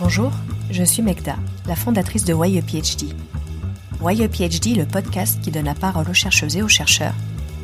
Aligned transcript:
Bonjour, 0.00 0.32
je 0.72 0.82
suis 0.82 1.02
Megda, 1.02 1.36
la 1.66 1.76
fondatrice 1.76 2.24
de 2.24 2.34
Why 2.34 2.58
a 2.58 2.62
PhD. 2.62 3.14
Why 4.00 4.24
a 4.24 4.28
PhD, 4.28 4.74
le 4.74 4.86
podcast 4.86 5.40
qui 5.40 5.52
donne 5.52 5.66
la 5.66 5.74
parole 5.76 6.10
aux 6.10 6.14
chercheuses 6.14 6.56
et 6.56 6.62
aux 6.62 6.68
chercheurs 6.68 7.14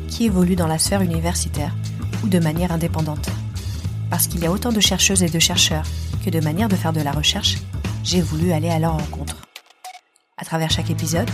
qui 0.07 0.27
évoluent 0.27 0.55
dans 0.55 0.67
la 0.67 0.79
sphère 0.79 1.01
universitaire 1.01 1.75
ou 2.23 2.29
de 2.29 2.39
manière 2.39 2.71
indépendante. 2.71 3.29
Parce 4.09 4.27
qu'il 4.27 4.39
y 4.39 4.45
a 4.45 4.51
autant 4.51 4.71
de 4.71 4.79
chercheuses 4.79 5.23
et 5.23 5.29
de 5.29 5.39
chercheurs 5.39 5.83
que 6.23 6.29
de 6.29 6.39
manières 6.39 6.69
de 6.69 6.77
faire 6.77 6.93
de 6.93 7.01
la 7.01 7.11
recherche, 7.11 7.57
j'ai 8.05 8.21
voulu 8.21 8.53
aller 8.53 8.69
à 8.69 8.79
leur 8.79 8.93
rencontre. 8.93 9.41
À 10.37 10.45
travers 10.45 10.71
chaque 10.71 10.89
épisode, 10.89 11.29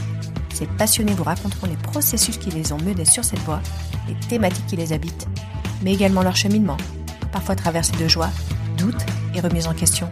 ces 0.52 0.66
passionnés 0.66 1.14
vous 1.14 1.24
raconteront 1.24 1.68
les 1.68 1.78
processus 1.78 2.38
qui 2.38 2.50
les 2.50 2.74
ont 2.74 2.80
menés 2.80 3.06
sur 3.06 3.24
cette 3.24 3.40
voie, 3.42 3.62
les 4.08 4.16
thématiques 4.28 4.66
qui 4.66 4.76
les 4.76 4.94
habitent, 4.94 5.28
mais 5.84 5.94
également 5.94 6.24
leur 6.24 6.36
cheminement, 6.36 6.78
parfois 7.32 7.56
traversé 7.56 7.92
de 7.98 8.08
joie, 8.08 8.32
doutes 8.78 9.06
et 9.36 9.42
remises 9.42 9.68
en 9.68 9.76
question. 9.76 10.10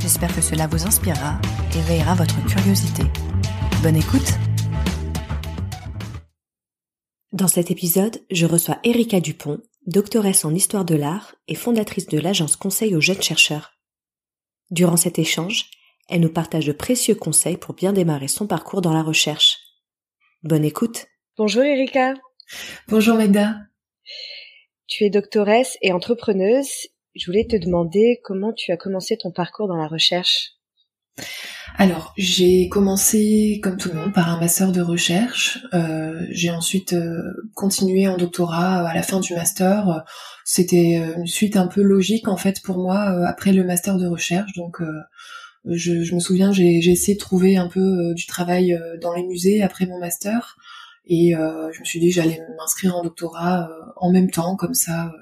J'espère 0.00 0.34
que 0.34 0.40
cela 0.40 0.66
vous 0.66 0.86
inspirera 0.86 1.38
et 1.76 1.80
veillera 1.82 2.14
votre 2.14 2.42
curiosité. 2.46 3.02
Bonne 3.82 3.96
écoute 3.96 4.32
Dans 7.32 7.48
cet 7.48 7.70
épisode, 7.70 8.22
je 8.30 8.46
reçois 8.46 8.78
Erika 8.82 9.20
Dupont, 9.20 9.60
doctoresse 9.86 10.46
en 10.46 10.54
histoire 10.54 10.86
de 10.86 10.94
l'art 10.94 11.34
et 11.48 11.54
fondatrice 11.54 12.06
de 12.06 12.18
l'agence 12.18 12.56
Conseil 12.56 12.96
aux 12.96 13.00
jeunes 13.02 13.20
chercheurs. 13.20 13.72
Durant 14.70 14.96
cet 14.96 15.18
échange, 15.18 15.66
elle 16.08 16.22
nous 16.22 16.32
partage 16.32 16.66
de 16.66 16.72
précieux 16.72 17.14
conseils 17.14 17.58
pour 17.58 17.74
bien 17.74 17.92
démarrer 17.92 18.28
son 18.28 18.46
parcours 18.46 18.80
dans 18.80 18.94
la 18.94 19.02
recherche. 19.02 19.58
Bonne 20.42 20.64
écoute 20.64 21.08
Bonjour 21.36 21.62
Erika 21.62 22.14
Bonjour 22.88 23.16
Megda 23.16 23.54
Tu 24.86 25.04
es 25.04 25.10
doctoresse 25.10 25.76
et 25.82 25.92
entrepreneuse 25.92 26.88
je 27.14 27.26
voulais 27.26 27.46
te 27.46 27.56
demander 27.56 28.20
comment 28.24 28.52
tu 28.52 28.72
as 28.72 28.76
commencé 28.76 29.16
ton 29.16 29.30
parcours 29.30 29.68
dans 29.68 29.76
la 29.76 29.88
recherche. 29.88 30.56
Alors, 31.76 32.12
j'ai 32.16 32.68
commencé, 32.68 33.60
comme 33.62 33.76
tout 33.76 33.88
le 33.88 33.94
monde, 33.94 34.12
par 34.12 34.28
un 34.28 34.38
master 34.38 34.72
de 34.72 34.80
recherche. 34.80 35.60
Euh, 35.72 36.26
j'ai 36.30 36.50
ensuite 36.50 36.92
euh, 36.92 37.22
continué 37.54 38.08
en 38.08 38.16
doctorat 38.16 38.88
à 38.88 38.94
la 38.94 39.02
fin 39.02 39.20
du 39.20 39.34
master. 39.34 40.04
C'était 40.44 41.00
euh, 41.00 41.16
une 41.18 41.26
suite 41.26 41.56
un 41.56 41.66
peu 41.66 41.82
logique, 41.82 42.28
en 42.28 42.36
fait, 42.36 42.60
pour 42.62 42.78
moi, 42.78 43.26
après 43.26 43.52
le 43.52 43.64
master 43.64 43.96
de 43.96 44.06
recherche. 44.06 44.52
Donc, 44.56 44.82
je, 45.64 46.14
me 46.14 46.20
souviens, 46.20 46.52
j'ai 46.52 46.78
essayé 46.78 47.14
de 47.14 47.20
trouver 47.20 47.56
un 47.56 47.68
peu 47.68 48.14
du 48.14 48.26
travail 48.26 48.78
dans 49.00 49.14
les 49.14 49.22
musées 49.22 49.62
après 49.62 49.86
mon 49.86 49.98
master. 49.98 50.56
Et 51.06 51.32
je 51.32 51.80
me 51.80 51.84
suis 51.84 52.00
dit 52.00 52.10
j'allais 52.10 52.40
m'inscrire 52.58 52.96
en 52.96 53.02
doctorat 53.02 53.70
en 53.96 54.10
même 54.10 54.30
temps, 54.30 54.56
comme 54.56 54.74
ça, 54.74 55.12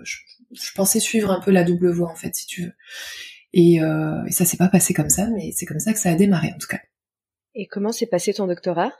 je 0.52 0.72
pensais 0.74 1.00
suivre 1.00 1.30
un 1.30 1.40
peu 1.40 1.50
la 1.50 1.64
double 1.64 1.90
voie 1.90 2.10
en 2.10 2.16
fait, 2.16 2.34
si 2.34 2.46
tu 2.46 2.62
veux. 2.62 2.72
Et, 3.52 3.82
euh, 3.82 4.24
et 4.26 4.32
ça 4.32 4.44
s'est 4.44 4.56
pas 4.56 4.68
passé 4.68 4.94
comme 4.94 5.10
ça, 5.10 5.28
mais 5.30 5.52
c'est 5.52 5.66
comme 5.66 5.80
ça 5.80 5.92
que 5.92 5.98
ça 5.98 6.10
a 6.10 6.14
démarré 6.14 6.52
en 6.54 6.58
tout 6.58 6.68
cas. 6.68 6.80
Et 7.54 7.66
comment 7.66 7.92
s'est 7.92 8.06
passé 8.06 8.34
ton 8.34 8.46
doctorat? 8.46 8.92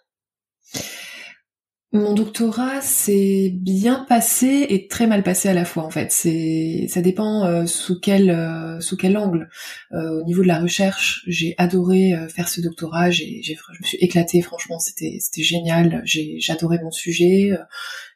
Mon 1.92 2.12
doctorat 2.12 2.82
s'est 2.82 3.50
bien 3.50 4.04
passé 4.06 4.66
et 4.68 4.88
très 4.88 5.06
mal 5.06 5.22
passé 5.22 5.48
à 5.48 5.54
la 5.54 5.64
fois 5.64 5.84
en 5.84 5.90
fait. 5.90 6.12
C'est 6.12 6.84
ça 6.86 7.00
dépend 7.00 7.46
euh, 7.46 7.64
sous 7.64 7.98
quel 7.98 8.28
euh, 8.28 8.78
sous 8.80 8.98
quel 8.98 9.16
angle. 9.16 9.48
Euh, 9.92 10.20
au 10.20 10.24
niveau 10.24 10.42
de 10.42 10.48
la 10.48 10.60
recherche, 10.60 11.24
j'ai 11.28 11.54
adoré 11.56 12.12
faire 12.28 12.48
ce 12.48 12.60
doctorat. 12.60 13.10
J'ai 13.10 13.40
je 13.42 13.52
me 13.52 13.86
suis 13.86 13.96
éclatée 14.02 14.42
franchement. 14.42 14.78
C'était 14.78 15.16
c'était 15.18 15.42
génial. 15.42 16.02
J'ai 16.04 16.38
j'adorais 16.40 16.78
mon 16.82 16.90
sujet. 16.90 17.52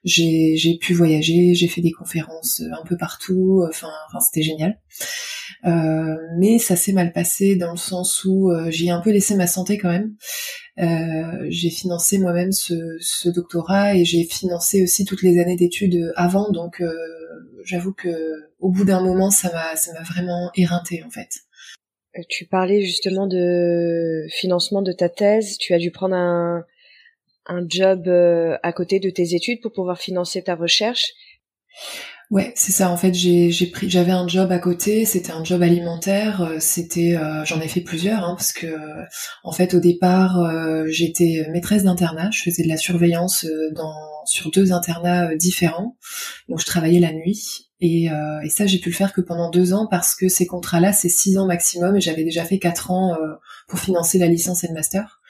J'ai 0.05 0.56
j'ai 0.56 0.77
pu 0.78 0.95
voyager. 0.95 1.55
J'ai 1.55 1.69
fait 1.69 1.81
des 1.81 1.92
conférences 1.92 2.61
un 2.61 2.84
peu 2.84 2.97
partout. 2.97 3.64
Enfin 3.69 3.91
enfin 4.08 4.20
c'était 4.20 4.42
génial. 4.42 4.78
mais 6.39 6.58
ça 6.58 6.77
s'est 6.77 6.92
mal 6.92 7.12
passé 7.12 7.56
dans 7.56 7.72
le 7.72 7.78
sens 7.78 8.25
où 8.25 8.50
j'ai 8.69 8.91
un 8.91 9.00
peu 9.00 9.11
laissé 9.11 9.34
ma 9.36 9.47
santé 9.47 9.78
quand 9.78 9.91
même. 9.91 10.14
Euh, 10.79 11.46
j'ai 11.51 11.68
financé 11.68 12.18
moi-même 12.18 12.52
ce, 12.52 12.96
ce, 13.01 13.29
doctorat 13.29 13.95
et 13.95 14.07
j'ai 14.07 14.24
financé 14.24 14.83
aussi 14.83 15.05
toutes 15.05 15.23
les 15.23 15.39
années 15.39 15.57
d'études 15.57 16.12
avant, 16.17 16.51
donc 16.51 16.80
euh, 16.80 16.95
j'avoue 17.62 17.92
que 17.92 18.48
au 18.58 18.70
bout 18.70 18.85
d'un 18.85 19.02
moment, 19.02 19.30
ça 19.30 19.52
m'a 19.52 19.77
ça 19.77 19.92
m'a 19.92 20.02
vraiment 20.02 20.51
éreinté 20.55 21.02
en 21.05 21.11
fait. 21.11 21.29
Euh, 22.17 22.23
tu 22.29 22.46
parlais 22.46 22.80
justement 22.80 23.27
de 23.27 24.27
financement 24.30 24.80
de 24.80 24.92
ta 24.92 25.11
thèse. 25.11 25.58
Tu 25.58 25.74
as 25.74 25.79
dû 25.79 25.91
prendre 25.91 26.14
un, 26.14 26.64
un 27.47 27.64
job 27.69 28.08
à 28.08 28.73
côté 28.73 29.01
de 29.01 29.11
tes 29.11 29.35
études 29.35 29.61
pour 29.63 29.73
pouvoir 29.73 29.98
financer 29.98 30.42
ta 30.42 30.55
recherche? 30.55 31.13
Ouais, 32.33 32.51
c'est 32.57 32.73
ça. 32.73 32.89
En 32.89 32.97
fait, 32.97 33.13
j'ai 33.13 33.67
pris, 33.67 33.91
j'avais 33.91 34.11
un 34.11 34.27
job 34.27 34.51
à 34.53 34.58
côté. 34.58 35.05
C'était 35.05 35.33
un 35.33 35.45
job 35.45 35.63
alimentaire. 35.63 36.41
Euh, 36.41 36.57
c'était, 36.61 37.14
euh, 37.14 37.45
j'en 37.45 37.61
ai 37.61 37.69
fait 37.69 37.83
plusieurs, 37.83 38.25
hein, 38.25 38.35
parce 38.39 38.53
que, 38.53 38.67
euh, 38.67 39.05
en 39.45 39.53
fait, 39.53 39.75
au 39.75 39.80
départ, 39.80 40.39
j'étais 40.86 41.47
maîtresse 41.53 41.85
d'internat. 41.85 42.30
Je 42.30 42.41
faisais 42.41 42.63
de 42.63 42.69
la 42.69 42.79
surveillance 42.79 43.47
dans 43.74 43.92
sur 44.24 44.51
deux 44.51 44.73
internats 44.73 45.35
différents. 45.35 45.98
Donc, 46.48 46.61
je 46.61 46.64
travaillais 46.64 47.01
la 47.01 47.13
nuit. 47.13 47.69
Et, 47.80 48.05
et 48.05 48.48
ça, 48.48 48.64
j'ai 48.64 48.79
pu 48.79 48.89
le 48.89 48.95
faire 48.95 49.13
que 49.13 49.20
pendant 49.20 49.51
deux 49.51 49.74
ans 49.74 49.86
parce 49.91 50.14
que 50.14 50.29
ces 50.29 50.47
contrats-là, 50.47 50.92
c'est 50.92 51.09
six 51.11 51.36
ans 51.36 51.47
maximum, 51.47 51.97
et 51.97 52.01
j'avais 52.01 52.24
déjà 52.24 52.45
fait 52.45 52.59
quatre 52.59 52.92
ans 52.92 53.14
pour 53.69 53.80
financer 53.80 54.19
la 54.19 54.29
licence 54.29 54.64
et 54.64 54.69
le 54.69 54.74
master. 54.74 55.20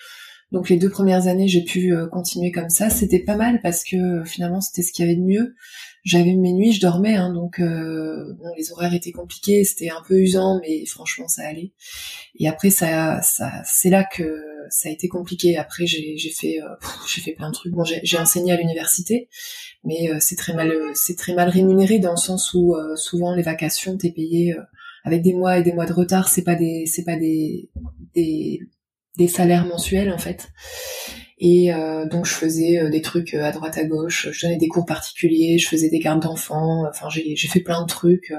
Donc 0.53 0.69
les 0.69 0.77
deux 0.77 0.91
premières 0.91 1.27
années, 1.27 1.49
j'ai 1.49 1.65
pu 1.65 1.95
continuer 2.13 2.53
comme 2.53 2.71
ça. 2.71 2.91
C'était 2.91 3.19
pas 3.19 3.37
mal 3.37 3.61
parce 3.63 3.83
que 3.83 4.23
finalement, 4.25 4.61
c'était 4.61 4.83
ce 4.83 4.93
qu'il 4.93 5.05
y 5.05 5.09
avait 5.09 5.17
de 5.17 5.25
mieux 5.25 5.55
j'avais 6.05 6.35
mes 6.35 6.53
nuits, 6.53 6.73
je 6.73 6.81
dormais, 6.81 7.15
hein, 7.15 7.33
donc 7.33 7.61
euh, 7.61 8.35
bon, 8.35 8.49
les 8.57 8.73
horaires 8.73 8.93
étaient 8.93 9.13
compliqués, 9.13 9.63
c'était 9.65 9.91
un 9.91 10.03
peu 10.07 10.19
usant, 10.19 10.61
mais 10.61 10.85
franchement 10.87 11.29
ça 11.29 11.47
allait. 11.47 11.73
Et 12.39 12.49
après 12.49 12.71
ça, 12.71 13.21
ça, 13.23 13.53
c'est 13.65 13.91
là 13.91 14.05
que 14.05 14.43
ça 14.69 14.89
a 14.89 14.93
été 14.93 15.09
compliqué. 15.09 15.57
Après 15.57 15.87
j'ai, 15.87 16.17
j'ai 16.17 16.31
fait, 16.31 16.61
euh, 16.61 16.75
j'ai 17.09 17.21
fait 17.21 17.33
plein 17.33 17.51
de 17.51 17.55
trucs. 17.55 17.73
Bon, 17.73 17.85
j'ai, 17.85 18.19
enseigné 18.19 18.53
à 18.53 18.57
l'université, 18.57 19.29
mais 19.85 20.11
euh, 20.11 20.17
c'est 20.21 20.37
très 20.37 20.55
mal, 20.55 20.73
c'est 20.95 21.17
très 21.17 21.35
mal 21.35 21.49
rémunéré 21.49 22.01
dans 22.01 22.13
le 22.13 22.17
sens 22.17 22.53
où 22.55 22.75
souvent 22.97 23.35
les 23.35 23.43
vacations 23.43 23.97
t'es 23.97 24.11
payé 24.11 24.57
avec 25.05 25.23
des 25.23 25.35
mois 25.35 25.59
et 25.59 25.63
des 25.63 25.73
mois 25.73 25.87
de 25.87 25.93
retard. 25.93 26.29
C'est 26.29 26.43
pas 26.43 26.57
des, 26.57 26.87
c'est 26.87 27.05
pas 27.05 27.17
des, 27.17 27.71
des, 28.15 28.61
des 29.17 29.29
salaires 29.29 29.67
mensuels 29.67 30.13
en 30.13 30.19
fait. 30.19 30.49
Et 31.45 31.75
euh, 31.75 32.07
donc 32.07 32.25
je 32.25 32.35
faisais 32.35 32.79
euh, 32.79 32.89
des 32.89 33.03
trucs 33.03 33.35
euh, 33.35 33.43
à 33.43 33.51
droite 33.51 33.77
à 33.77 33.83
gauche, 33.83 34.29
je 34.31 34.47
donnais 34.47 34.59
des 34.59 34.69
cours 34.69 34.87
particuliers, 34.87 35.59
je 35.59 35.67
faisais 35.67 35.89
des 35.91 35.99
gardes 35.99 36.23
d'enfants, 36.23 36.85
enfin 36.89 37.09
j'ai 37.11 37.49
fait 37.49 37.59
plein 37.59 37.83
de 37.83 37.89
trucs 37.89 38.33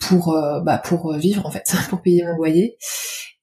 pour 0.00 0.36
bah 0.64 0.78
pour 0.84 1.14
vivre 1.16 1.46
en 1.46 1.52
fait, 1.52 1.72
pour 1.88 2.02
payer 2.02 2.24
mon 2.24 2.36
loyer. 2.36 2.76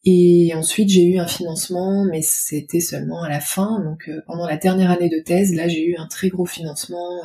Et 0.03 0.51
ensuite 0.53 0.89
j'ai 0.89 1.05
eu 1.05 1.17
un 1.17 1.27
financement, 1.27 2.05
mais 2.11 2.21
c'était 2.21 2.81
seulement 2.81 3.23
à 3.23 3.29
la 3.29 3.39
fin. 3.39 3.79
Donc 3.85 4.09
pendant 4.27 4.45
la 4.45 4.57
dernière 4.57 4.91
année 4.91 5.09
de 5.09 5.19
thèse, 5.19 5.55
là 5.55 5.69
j'ai 5.69 5.85
eu 5.85 5.95
un 5.95 6.07
très 6.07 6.27
gros 6.27 6.45
financement 6.45 7.21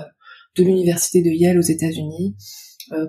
de 0.57 0.63
l'université 0.63 1.23
de 1.23 1.31
Yale 1.31 1.59
aux 1.59 1.63
États-Unis 1.63 2.37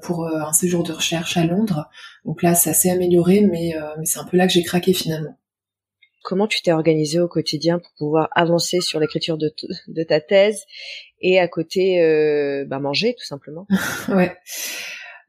pour 0.02 0.26
un 0.28 0.54
séjour 0.54 0.82
de 0.82 0.92
recherche 0.92 1.38
à 1.38 1.46
Londres. 1.46 1.88
Donc 2.26 2.42
là 2.42 2.56
ça 2.56 2.74
s'est 2.74 2.90
amélioré, 2.90 3.42
mais 3.42 3.76
mais 4.00 4.06
c'est 4.06 4.20
un 4.20 4.26
peu 4.26 4.38
là 4.38 4.48
que 4.48 4.54
j'ai 4.54 4.64
craqué 4.64 4.94
finalement. 4.94 5.38
Comment 6.28 6.48
tu 6.48 6.62
t'es 6.62 6.74
organisé 6.74 7.22
au 7.22 7.30
quotidien 7.30 7.80
pour 7.80 7.94
pouvoir 7.98 8.28
avancer 8.36 8.82
sur 8.82 9.00
l'écriture 9.00 9.38
de, 9.38 10.04
ta 10.04 10.20
thèse 10.20 10.66
et 11.22 11.40
à 11.40 11.48
côté 11.48 12.02
euh, 12.02 12.66
bah, 12.68 12.80
manger 12.80 13.16
tout 13.18 13.26
simplement? 13.26 13.66
Ouais. 14.10 14.36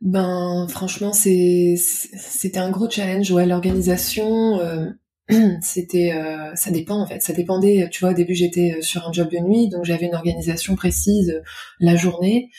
Ben 0.01 0.67
franchement 0.69 1.13
c'était 1.13 2.59
un 2.59 2.71
gros 2.71 2.91
challenge 2.91 3.31
ouais 3.31 3.47
l'organisation 3.47 4.59
euh, 4.59 4.87
c'était 5.63 6.15
euh, 6.15 6.53
ça 6.57 6.73
dépend 6.73 7.01
en 7.01 7.07
fait. 7.07 7.23
Ça 7.23 7.33
dépendait 7.33 7.89
tu 7.93 8.01
vois 8.01 8.11
au 8.11 8.15
début 8.15 8.35
j'étais 8.35 8.83
sur 8.83 9.07
un 9.07 9.13
job 9.13 9.31
de 9.31 9.39
nuit 9.39 9.69
donc 9.69 9.85
j'avais 9.85 10.07
une 10.07 10.17
organisation 10.17 10.75
précise 10.75 11.41
la 11.79 11.95
journée. 11.95 12.51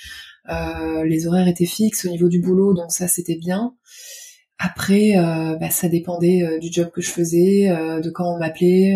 Les 0.48 1.28
horaires 1.28 1.50
étaient 1.50 1.66
fixes 1.66 2.06
au 2.06 2.10
niveau 2.10 2.30
du 2.30 2.40
boulot 2.40 2.74
donc 2.74 2.94
ça 2.94 3.10
c'était 3.10 3.36
bien 3.36 3.76
après, 4.62 5.14
euh, 5.16 5.56
bah, 5.56 5.70
ça 5.70 5.88
dépendait 5.88 6.44
euh, 6.44 6.60
du 6.60 6.68
job 6.70 6.92
que 6.92 7.00
je 7.02 7.10
faisais, 7.10 7.70
euh, 7.70 8.02
de 8.02 8.10
quand 8.10 8.36
on 8.36 8.38
m'appelait, 8.38 8.94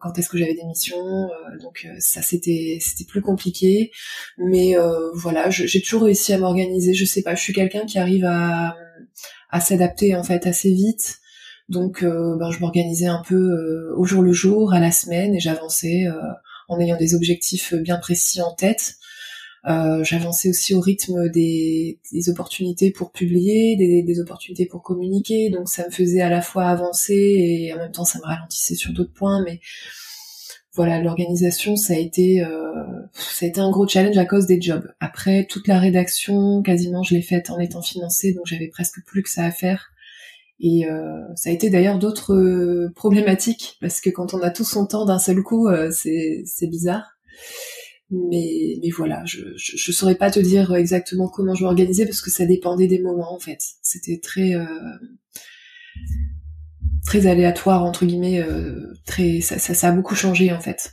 quand 0.00 0.18
est-ce 0.18 0.30
que 0.30 0.38
j'avais 0.38 0.54
des 0.54 0.64
missions. 0.64 1.28
donc 1.60 1.86
ça, 1.98 2.22
c'était 2.22 2.78
c'était 2.80 3.04
plus 3.04 3.20
compliqué. 3.20 3.90
Mais 4.38 4.74
voilà, 5.14 5.50
j'ai 5.50 5.80
toujours 5.82 6.04
réussi 6.04 6.32
à 6.32 6.38
m'organiser. 6.38 6.94
Je 6.94 7.04
sais 7.04 7.22
pas, 7.22 7.34
je 7.34 7.42
suis 7.42 7.52
quelqu'un 7.52 7.84
qui 7.84 7.98
arrive 7.98 8.24
à, 8.24 8.76
à 9.50 9.60
s'adapter 9.60 10.16
en 10.16 10.24
fait 10.24 10.46
assez 10.46 10.70
vite. 10.72 11.18
Donc, 11.68 12.02
ben, 12.04 12.50
je 12.50 12.60
m'organisais 12.60 13.06
un 13.06 13.22
peu 13.26 13.92
au 13.96 14.04
jour 14.04 14.22
le 14.22 14.32
jour, 14.32 14.72
à 14.72 14.80
la 14.80 14.90
semaine, 14.90 15.34
et 15.34 15.40
j'avançais 15.40 16.06
en 16.68 16.80
ayant 16.80 16.96
des 16.96 17.14
objectifs 17.14 17.74
bien 17.74 17.96
précis 17.96 18.40
en 18.40 18.54
tête. 18.54 18.96
Euh, 19.66 20.04
J'avançais 20.04 20.50
aussi 20.50 20.74
au 20.74 20.80
rythme 20.80 21.30
des, 21.30 21.98
des 22.12 22.28
opportunités 22.28 22.90
pour 22.90 23.12
publier, 23.12 23.76
des, 23.76 24.02
des, 24.02 24.20
opportunités 24.20 24.66
pour 24.66 24.82
communiquer, 24.82 25.48
donc 25.48 25.68
ça 25.70 25.86
me 25.86 25.90
faisait 25.90 26.20
à 26.20 26.28
la 26.28 26.42
fois 26.42 26.64
avancer 26.66 27.14
et 27.14 27.72
en 27.72 27.78
même 27.78 27.92
temps 27.92 28.04
ça 28.04 28.18
me 28.18 28.24
ralentissait 28.24 28.74
sur 28.74 28.92
d'autres 28.92 29.14
points. 29.14 29.42
Mais 29.42 29.60
voilà, 30.74 31.00
l'organisation 31.00 31.76
ça 31.76 31.94
a 31.94 31.96
été 31.96 32.42
euh, 32.44 32.84
ça 33.14 33.46
a 33.46 33.48
été 33.48 33.60
un 33.60 33.70
gros 33.70 33.88
challenge 33.88 34.18
à 34.18 34.26
cause 34.26 34.46
des 34.46 34.60
jobs. 34.60 34.86
Après 35.00 35.46
toute 35.46 35.66
la 35.66 35.78
rédaction, 35.78 36.60
quasiment 36.62 37.02
je 37.02 37.14
l'ai 37.14 37.22
faite 37.22 37.48
en 37.48 37.58
étant 37.58 37.82
financée, 37.82 38.34
donc 38.34 38.44
j'avais 38.46 38.68
presque 38.68 39.02
plus 39.06 39.22
que 39.22 39.30
ça 39.30 39.44
à 39.44 39.50
faire. 39.50 39.92
Et 40.60 40.86
ça 41.34 41.50
a 41.50 41.52
été 41.52 41.68
d'ailleurs 41.68 41.98
d'autres 41.98 42.88
problématiques 42.94 43.76
parce 43.80 44.00
que 44.00 44.08
quand 44.08 44.34
on 44.34 44.40
a 44.40 44.50
tout 44.50 44.64
son 44.64 44.86
temps 44.86 45.04
d'un 45.04 45.18
seul 45.18 45.42
coup, 45.42 45.68
c'est 45.90 46.42
c'est 46.46 46.68
bizarre. 46.68 47.18
Mais, 48.10 48.76
mais 48.82 48.90
voilà, 48.90 49.24
je, 49.24 49.40
je, 49.56 49.76
je, 49.76 49.92
saurais 49.92 50.14
pas 50.14 50.30
te 50.30 50.38
dire 50.38 50.74
exactement 50.74 51.28
comment 51.28 51.54
je 51.54 51.64
m'organisais 51.64 52.04
parce 52.04 52.20
que 52.20 52.30
ça 52.30 52.44
dépendait 52.44 52.86
des 52.86 53.00
moments 53.00 53.32
en 53.32 53.38
fait. 53.38 53.60
C'était 53.82 54.20
très 54.22 54.54
euh, 54.54 54.66
très 57.06 57.26
aléatoire 57.26 57.82
entre 57.82 58.04
guillemets, 58.04 58.40
euh, 58.40 58.92
très 59.06 59.40
ça, 59.40 59.58
ça, 59.58 59.74
ça, 59.74 59.88
a 59.88 59.92
beaucoup 59.92 60.14
changé 60.14 60.52
en 60.52 60.60
fait. 60.60 60.92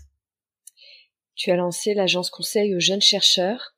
Tu 1.35 1.51
as 1.51 1.57
lancé 1.57 1.93
l'agence 1.93 2.29
conseil 2.29 2.75
aux 2.75 2.79
jeunes 2.79 3.01
chercheurs. 3.01 3.75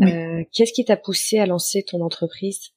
Euh, 0.00 0.44
Qu'est-ce 0.52 0.72
qui 0.72 0.84
t'a 0.84 0.96
poussé 0.96 1.38
à 1.38 1.46
lancer 1.46 1.82
ton 1.82 2.02
entreprise? 2.02 2.72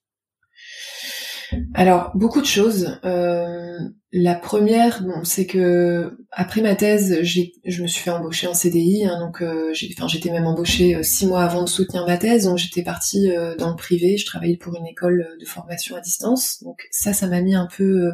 Alors 1.74 2.12
beaucoup 2.16 2.42
de 2.42 2.46
choses. 2.46 3.00
Euh, 3.04 3.78
la 4.14 4.36
première, 4.36 5.04
c'est 5.24 5.46
que 5.46 6.18
après 6.32 6.62
ma 6.62 6.76
thèse, 6.76 7.20
je 7.24 7.82
me 7.82 7.88
suis 7.88 8.02
fait 8.02 8.10
embaucher 8.10 8.48
en 8.48 8.54
CDI, 8.54 9.06
hein, 9.06 9.20
donc 9.20 9.42
euh, 9.42 9.74
j'étais 9.74 10.32
même 10.32 10.48
embauchée 10.48 10.96
euh, 10.96 11.04
six 11.04 11.28
mois 11.28 11.44
avant 11.44 11.64
de 11.64 11.70
soutenir 11.70 12.06
ma 12.06 12.18
thèse, 12.18 12.46
donc 12.46 12.58
j'étais 12.58 12.84
partie 12.84 13.30
euh, 13.30 13.56
dans 13.58 13.70
le 13.70 13.76
privé. 13.76 14.18
Je 14.18 14.26
travaillais 14.26 14.56
pour 14.56 14.76
une 14.78 14.88
école 14.88 15.28
de 15.40 15.46
formation 15.46 15.98
à 15.98 16.00
distance, 16.00 16.64
donc 16.64 16.80
ça, 16.90 17.12
ça 17.12 17.28
m'a 17.28 17.42
mis 17.42 17.54
un 17.54 17.68
peu 17.76 18.10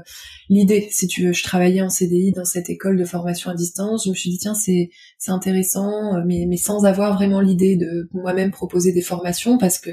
l'idée, 0.49 0.87
si 0.91 1.07
tu 1.07 1.27
veux. 1.27 1.31
Je 1.31 1.43
travaillais 1.43 1.83
en 1.83 1.89
CDI 1.89 2.31
dans 2.31 2.45
cette 2.45 2.71
école 2.71 2.97
de 2.97 3.05
formation 3.05 3.51
à 3.51 3.53
distance. 3.53 4.05
Je 4.05 4.09
me 4.09 4.15
suis 4.15 4.31
dit 4.31 4.39
tiens, 4.39 4.55
c'est 4.55 4.89
c'est 5.19 5.31
intéressant, 5.31 6.23
mais 6.25 6.45
mais 6.47 6.57
sans 6.57 6.85
avoir 6.85 7.13
vraiment 7.15 7.39
l'idée 7.39 7.75
de 7.75 8.09
moi-même 8.13 8.49
proposer 8.49 8.93
des 8.93 9.01
formations, 9.01 9.59
parce 9.59 9.77
que 9.77 9.91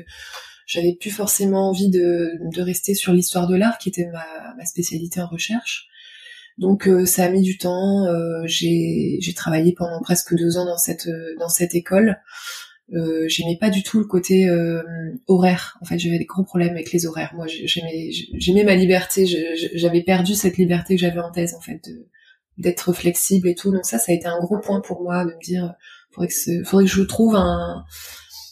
j'avais 0.71 0.95
plus 0.95 1.11
forcément 1.11 1.69
envie 1.69 1.91
de, 1.91 2.31
de 2.55 2.63
rester 2.63 2.95
sur 2.95 3.13
l'histoire 3.13 3.49
de 3.49 3.57
l'art, 3.57 3.77
qui 3.79 3.89
était 3.89 4.07
ma, 4.07 4.55
ma, 4.57 4.65
spécialité 4.65 5.21
en 5.21 5.27
recherche. 5.27 5.89
Donc 6.59 6.87
euh, 6.87 7.05
ça 7.07 7.25
a 7.25 7.29
mis 7.29 7.43
du 7.43 7.59
temps. 7.59 8.07
Euh, 8.07 8.43
j'ai 8.47 9.19
travaillé 9.35 9.73
pendant 9.73 10.01
presque 10.01 10.37
deux 10.37 10.59
ans 10.59 10.65
dans 10.65 10.79
cette 10.79 11.09
dans 11.41 11.49
cette 11.49 11.75
école. 11.75 12.21
Euh, 12.93 13.25
j'aimais 13.27 13.57
pas 13.59 13.71
du 13.71 13.83
tout 13.83 13.99
le 13.99 14.05
côté 14.05 14.49
euh, 14.49 14.83
horaire. 15.27 15.77
En 15.81 15.87
fait, 15.87 15.99
j'avais 15.99 16.19
des 16.19 16.25
gros 16.25 16.45
problèmes 16.45 16.75
avec 16.75 16.93
les 16.93 17.05
horaires. 17.05 17.33
Moi, 17.35 17.47
j'aimais 17.49 18.11
j'aimais 18.35 18.63
ma 18.63 18.77
liberté. 18.77 19.27
J'avais 19.75 20.03
perdu 20.03 20.35
cette 20.37 20.57
liberté 20.57 20.95
que 20.95 21.01
j'avais 21.01 21.21
en 21.21 21.33
thèse, 21.33 21.55
en 21.55 21.61
fait, 21.61 21.91
d'être 22.59 22.93
flexible 22.93 23.49
et 23.49 23.57
tout. 23.57 23.73
Donc 23.73 23.85
ça, 23.85 23.99
ça 23.99 24.13
a 24.13 24.15
été 24.15 24.27
un 24.27 24.39
gros 24.39 24.59
point 24.59 24.81
pour 24.81 25.03
moi 25.03 25.25
de 25.25 25.31
me 25.31 25.45
dire, 25.45 25.75
faudrait 26.13 26.29
faudrait 26.65 26.85
que 26.85 26.91
je 26.91 27.03
trouve 27.03 27.35
un 27.35 27.85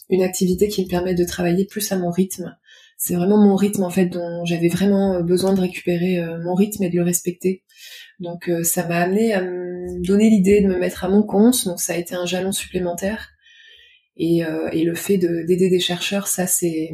une 0.09 0.23
activité 0.23 0.67
qui 0.67 0.83
me 0.83 0.89
permet 0.89 1.13
de 1.13 1.23
travailler 1.23 1.65
plus 1.65 1.91
à 1.91 1.97
mon 1.97 2.11
rythme. 2.11 2.55
C'est 2.97 3.15
vraiment 3.15 3.37
mon 3.37 3.55
rythme 3.55 3.83
en 3.83 3.89
fait 3.89 4.07
dont 4.07 4.43
j'avais 4.43 4.67
vraiment 4.67 5.15
euh, 5.15 5.23
besoin 5.23 5.53
de 5.53 5.61
récupérer 5.61 6.19
euh, 6.19 6.37
mon 6.43 6.53
rythme 6.53 6.83
et 6.83 6.89
de 6.89 6.97
le 6.97 7.03
respecter. 7.03 7.63
Donc 8.19 8.49
euh, 8.49 8.63
ça 8.63 8.85
m'a 8.85 8.97
amené 8.97 9.33
à 9.33 9.41
me 9.41 10.05
donner 10.05 10.29
l'idée 10.29 10.61
de 10.61 10.67
me 10.67 10.77
mettre 10.77 11.05
à 11.05 11.09
mon 11.09 11.23
compte, 11.23 11.63
donc 11.65 11.79
ça 11.79 11.93
a 11.93 11.95
été 11.95 12.13
un 12.15 12.25
jalon 12.25 12.51
supplémentaire. 12.51 13.29
Et, 14.21 14.41
et 14.73 14.83
le 14.83 14.95
fait 14.95 15.17
d'aider 15.17 15.69
des 15.69 15.79
chercheurs, 15.79 16.27
ça 16.27 16.45
c'est 16.45 16.91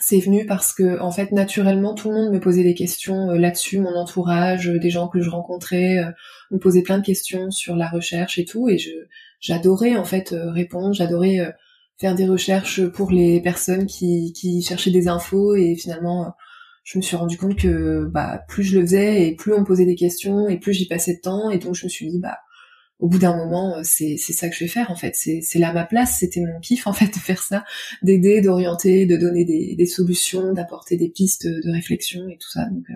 c'est 0.00 0.18
venu 0.18 0.46
parce 0.46 0.74
que 0.74 0.98
en 0.98 1.12
fait 1.12 1.30
naturellement 1.30 1.94
tout 1.94 2.08
le 2.08 2.16
monde 2.16 2.32
me 2.32 2.40
posait 2.40 2.64
des 2.64 2.74
questions 2.74 3.28
là-dessus, 3.28 3.78
mon 3.78 3.94
entourage, 3.94 4.66
des 4.66 4.90
gens 4.90 5.06
que 5.06 5.20
je 5.20 5.30
rencontrais 5.30 6.02
me 6.50 6.58
posaient 6.58 6.82
plein 6.82 6.98
de 6.98 7.04
questions 7.04 7.52
sur 7.52 7.76
la 7.76 7.88
recherche 7.88 8.40
et 8.40 8.44
tout, 8.44 8.68
et 8.68 8.78
je 8.78 8.90
j'adorais 9.38 9.94
en 9.94 10.02
fait 10.04 10.34
répondre, 10.36 10.92
j'adorais 10.92 11.54
faire 11.98 12.14
des 12.14 12.26
recherches 12.26 12.84
pour 12.86 13.10
les 13.10 13.40
personnes 13.40 13.86
qui, 13.86 14.32
qui 14.32 14.62
cherchaient 14.62 14.90
des 14.90 15.08
infos 15.08 15.54
et 15.54 15.76
finalement 15.76 16.34
je 16.82 16.98
me 16.98 17.02
suis 17.02 17.16
rendu 17.16 17.38
compte 17.38 17.56
que 17.56 18.06
bah 18.12 18.44
plus 18.48 18.62
je 18.62 18.78
le 18.78 18.84
faisais 18.84 19.26
et 19.26 19.34
plus 19.34 19.52
on 19.54 19.60
me 19.60 19.64
posait 19.64 19.86
des 19.86 19.94
questions 19.94 20.48
et 20.48 20.58
plus 20.58 20.74
j'y 20.74 20.86
passais 20.86 21.14
de 21.14 21.20
temps 21.20 21.50
et 21.50 21.58
donc 21.58 21.74
je 21.74 21.84
me 21.86 21.88
suis 21.88 22.08
dit 22.08 22.18
bah 22.18 22.38
au 22.98 23.08
bout 23.08 23.18
d'un 23.18 23.36
moment 23.36 23.76
c'est 23.82 24.16
c'est 24.16 24.32
ça 24.32 24.48
que 24.48 24.54
je 24.54 24.60
vais 24.60 24.68
faire 24.68 24.90
en 24.90 24.96
fait. 24.96 25.14
C'est 25.16 25.40
c'est 25.42 25.58
là 25.58 25.72
ma 25.72 25.84
place. 25.84 26.18
C'était 26.20 26.40
mon 26.40 26.60
kiff 26.60 26.86
en 26.86 26.92
fait 26.92 27.06
de 27.06 27.18
faire 27.18 27.42
ça 27.42 27.64
d'aider 28.02 28.40
d'orienter 28.40 29.06
de 29.06 29.16
donner 29.16 29.44
des, 29.44 29.74
des 29.76 29.86
solutions 29.86 30.52
d'apporter 30.52 30.96
des 30.96 31.08
pistes 31.08 31.46
de 31.46 31.72
réflexion 31.72 32.28
et 32.28 32.38
tout 32.38 32.50
ça. 32.50 32.66
Donc 32.66 32.84
euh, 32.90 32.94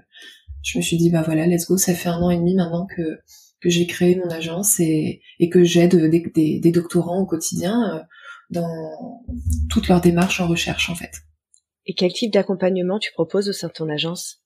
je 0.62 0.78
me 0.78 0.82
suis 0.82 0.96
dit 0.96 1.10
bah 1.10 1.22
voilà 1.22 1.46
let's 1.46 1.66
go. 1.66 1.76
Ça 1.76 1.94
fait 1.94 2.08
un 2.08 2.20
an 2.22 2.30
et 2.30 2.36
demi 2.36 2.54
maintenant 2.54 2.86
que 2.86 3.18
que 3.60 3.70
j'ai 3.70 3.86
créé 3.86 4.16
mon 4.16 4.30
agence 4.30 4.78
et, 4.78 5.20
et 5.40 5.48
que 5.48 5.64
j'aide 5.64 5.96
des, 5.96 6.20
des, 6.20 6.60
des, 6.60 6.70
doctorants 6.70 7.20
au 7.20 7.26
quotidien 7.26 7.96
euh, 7.96 8.02
dans 8.50 9.12
toute 9.70 9.88
leur 9.88 10.00
démarche 10.00 10.40
en 10.40 10.46
recherche 10.46 10.90
en 10.90 10.94
fait. 10.94 11.22
Et 11.86 11.94
quel 11.94 12.12
type 12.12 12.32
d'accompagnement 12.32 12.98
tu 12.98 13.12
proposes 13.12 13.48
au 13.48 13.52
sein 13.52 13.68
de 13.68 13.72
ton 13.72 13.88
agence? 13.88 14.42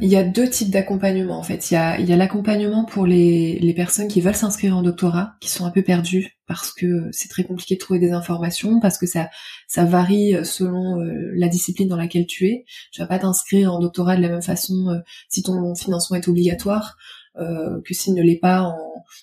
Il 0.00 0.08
y 0.08 0.16
a 0.16 0.24
deux 0.24 0.48
types 0.48 0.70
d'accompagnement 0.70 1.38
en 1.38 1.42
fait. 1.42 1.70
Il 1.70 1.74
y 1.74 1.76
a, 1.76 1.98
il 1.98 2.08
y 2.08 2.12
a 2.12 2.16
l'accompagnement 2.16 2.84
pour 2.84 3.06
les, 3.06 3.58
les 3.58 3.74
personnes 3.74 4.08
qui 4.08 4.20
veulent 4.20 4.34
s'inscrire 4.34 4.76
en 4.76 4.82
doctorat, 4.82 5.34
qui 5.40 5.48
sont 5.48 5.64
un 5.64 5.70
peu 5.70 5.82
perdues 5.82 6.38
parce 6.46 6.72
que 6.72 7.08
c'est 7.12 7.28
très 7.28 7.44
compliqué 7.44 7.74
de 7.74 7.80
trouver 7.80 7.98
des 7.98 8.12
informations, 8.12 8.80
parce 8.80 8.98
que 8.98 9.06
ça, 9.06 9.30
ça 9.68 9.84
varie 9.84 10.34
selon 10.44 11.00
euh, 11.00 11.30
la 11.34 11.48
discipline 11.48 11.88
dans 11.88 11.96
laquelle 11.96 12.26
tu 12.26 12.46
es. 12.46 12.64
Tu 12.90 13.00
vas 13.00 13.06
pas 13.06 13.18
t'inscrire 13.18 13.72
en 13.72 13.80
doctorat 13.80 14.16
de 14.16 14.22
la 14.22 14.28
même 14.28 14.42
façon 14.42 14.88
euh, 14.88 14.98
si 15.28 15.42
ton 15.42 15.74
financement 15.74 16.16
est 16.16 16.28
obligatoire 16.28 16.96
euh, 17.36 17.80
que 17.84 17.94
s'il 17.94 18.14
ne 18.14 18.22
l'est 18.22 18.40
pas 18.40 18.62
en, 18.62 18.76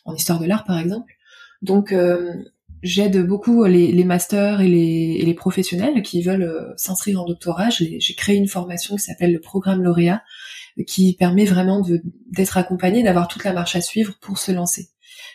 en, 0.05 0.15
histoire 0.15 0.39
de 0.39 0.45
l'art 0.45 0.65
par 0.65 0.79
exemple. 0.79 1.13
Donc 1.61 1.93
j'aide 2.81 3.25
beaucoup 3.25 3.63
les, 3.65 4.03
masters 4.03 4.61
et 4.61 4.67
les, 4.67 5.33
professionnels 5.33 6.01
qui 6.01 6.21
veulent 6.21 6.43
euh, 6.43 6.73
s'inscrire 6.77 7.21
en 7.21 7.25
doctorat. 7.25 7.69
J'ai 7.69 8.13
créé 8.15 8.35
une 8.35 8.47
formation 8.47 8.95
qui 8.95 9.03
s'appelle 9.03 9.33
le 9.33 9.39
programme 9.39 9.81
lauréat, 9.83 10.23
qui 10.87 11.15
permet 11.15 11.45
vraiment 11.45 11.85
d'être 12.31 12.57
accompagné, 12.57 13.03
d'avoir 13.03 13.27
toute 13.27 13.43
la 13.43 13.53
marche 13.53 13.75
à 13.75 13.81
suivre 13.81 14.15
pour 14.21 14.37
se 14.37 14.51
lancer. 14.51 14.89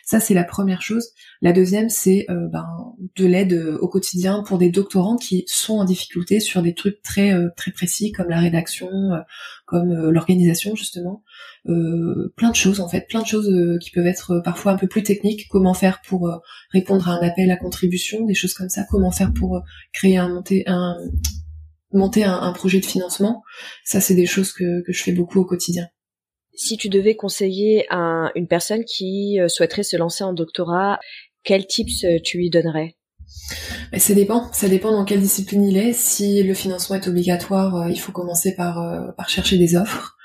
Ça, 0.05 0.19
c'est 0.19 0.33
la 0.33 0.43
première 0.43 0.81
chose. 0.81 1.09
La 1.41 1.51
deuxième, 1.51 1.89
c'est 1.89 2.25
euh, 2.29 2.47
ben, 2.47 2.65
de 3.15 3.25
l'aide 3.25 3.53
euh, 3.53 3.77
au 3.79 3.87
quotidien 3.87 4.43
pour 4.43 4.57
des 4.57 4.69
doctorants 4.69 5.17
qui 5.17 5.43
sont 5.47 5.79
en 5.79 5.85
difficulté 5.85 6.39
sur 6.39 6.61
des 6.61 6.73
trucs 6.73 7.01
très 7.01 7.33
très 7.57 7.71
précis 7.71 8.11
comme 8.11 8.29
la 8.29 8.39
rédaction, 8.39 8.89
comme 9.65 9.91
l'organisation 10.09 10.75
justement, 10.75 11.23
euh, 11.67 12.31
plein 12.35 12.51
de 12.51 12.55
choses 12.55 12.79
en 12.79 12.87
fait, 12.87 13.07
plein 13.07 13.23
de 13.23 13.27
choses 13.27 13.49
euh, 13.49 13.79
qui 13.79 13.89
peuvent 13.89 14.05
être 14.05 14.31
euh, 14.31 14.41
parfois 14.41 14.71
un 14.71 14.77
peu 14.77 14.87
plus 14.87 15.01
techniques. 15.01 15.47
Comment 15.49 15.73
faire 15.73 16.01
pour 16.01 16.29
répondre 16.71 17.09
à 17.09 17.13
un 17.13 17.27
appel 17.27 17.49
à 17.49 17.57
contribution, 17.57 18.23
des 18.25 18.35
choses 18.35 18.53
comme 18.53 18.69
ça. 18.69 18.85
Comment 18.89 19.11
faire 19.11 19.33
pour 19.33 19.61
créer 19.91 20.17
un 20.17 20.29
monter 20.29 20.63
un 20.67 20.95
monter 21.91 22.23
un, 22.25 22.51
projet 22.51 22.81
de 22.81 22.85
financement. 22.85 23.41
Ça, 23.85 24.01
c'est 24.01 24.15
des 24.15 24.25
choses 24.25 24.51
que 24.51 24.83
je 24.87 25.01
fais 25.01 25.13
beaucoup 25.13 25.39
au 25.39 25.45
quotidien. 25.45 25.87
Si 26.55 26.77
tu 26.77 26.89
devais 26.89 27.15
conseiller 27.15 27.85
à 27.89 28.31
une 28.35 28.47
personne 28.47 28.83
qui 28.85 29.39
souhaiterait 29.47 29.83
se 29.83 29.97
lancer 29.97 30.23
en 30.23 30.33
doctorat, 30.33 30.99
quels 31.43 31.67
tips 31.67 32.05
tu 32.23 32.37
lui 32.37 32.49
donnerais? 32.49 32.95
Ça 33.97 34.13
dépend, 34.13 34.51
ça 34.53 34.67
dépend 34.67 34.91
dans 34.91 35.05
quelle 35.05 35.21
discipline 35.21 35.63
il 35.63 35.77
est. 35.77 35.93
Si 35.93 36.41
le 36.43 36.53
financement 36.53 36.95
est 36.95 37.07
obligatoire, 37.07 37.89
il 37.89 37.99
faut 37.99 38.11
commencer 38.11 38.55
par, 38.55 39.13
par 39.15 39.29
chercher 39.29 39.57
des 39.57 39.75
offres. 39.75 40.15